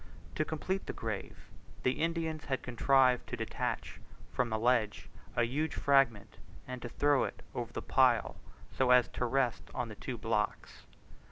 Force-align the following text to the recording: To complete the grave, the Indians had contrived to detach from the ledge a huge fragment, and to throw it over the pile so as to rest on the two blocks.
To 0.33 0.43
complete 0.43 0.87
the 0.87 0.93
grave, 0.97 1.45
the 1.83 2.01
Indians 2.01 2.45
had 2.45 2.63
contrived 2.63 3.27
to 3.29 3.37
detach 3.37 4.01
from 4.33 4.49
the 4.49 4.57
ledge 4.57 5.07
a 5.35 5.43
huge 5.43 5.75
fragment, 5.75 6.37
and 6.67 6.81
to 6.81 6.89
throw 6.89 7.23
it 7.25 7.43
over 7.53 7.71
the 7.71 7.83
pile 7.83 8.35
so 8.71 8.89
as 8.89 9.07
to 9.09 9.25
rest 9.25 9.69
on 9.75 9.89
the 9.89 9.95
two 9.95 10.17
blocks. 10.17 10.87